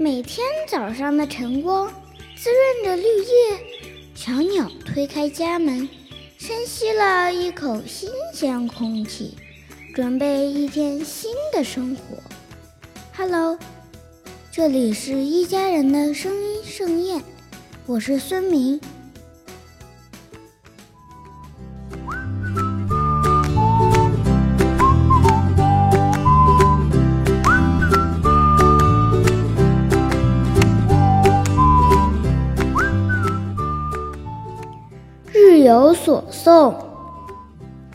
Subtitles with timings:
[0.00, 1.92] 每天早上的晨光
[2.36, 3.58] 滋润着绿叶，
[4.14, 5.88] 小鸟推开家门，
[6.38, 9.36] 深吸了一口新鲜空气，
[9.92, 12.16] 准备一天新的生活。
[13.16, 13.58] Hello，
[14.52, 17.20] 这里是一家人的声音盛宴，
[17.84, 18.80] 我是孙明。
[35.62, 36.74] 有所送，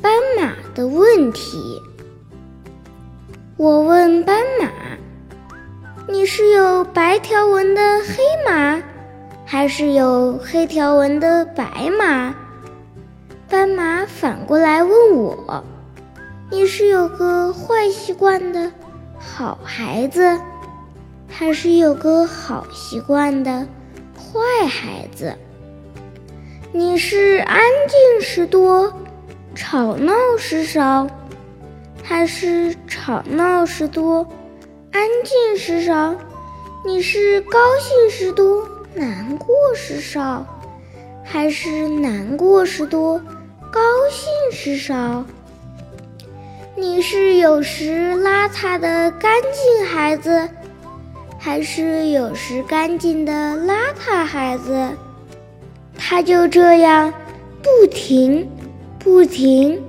[0.01, 1.81] 斑马的问题。
[3.57, 4.69] 我问斑马
[6.09, 8.81] ：“你是有白条纹的黑马，
[9.45, 12.35] 还是有黑条纹的白马？”
[13.47, 15.63] 斑马反过来问我
[16.49, 18.71] ：“你是有个坏习惯的
[19.19, 20.39] 好孩子，
[21.27, 23.67] 还是有个好习惯的
[24.17, 25.33] 坏孩子？”
[26.75, 28.91] 你是安静时多，
[29.53, 31.07] 吵闹时少，
[32.01, 34.27] 还是吵闹时多，
[34.91, 36.15] 安静时少？
[36.83, 40.43] 你是高兴时多，难过时少，
[41.23, 43.21] 还是难过时多，
[43.71, 45.23] 高兴时少？
[46.75, 50.49] 你是有时邋遢的干净孩子，
[51.37, 54.89] 还是有时干净的邋遢孩子？
[56.05, 57.11] 他就这样
[57.61, 58.45] 不停、
[58.99, 59.81] 不停、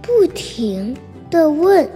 [0.00, 0.96] 不停
[1.30, 1.86] 的问，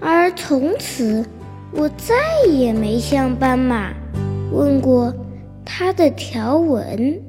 [0.00, 1.24] 而从此
[1.72, 2.16] 我再
[2.50, 3.92] 也没向斑马
[4.52, 5.14] 问过
[5.64, 7.22] 它的条纹。